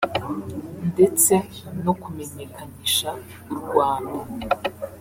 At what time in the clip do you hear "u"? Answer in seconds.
3.51-3.53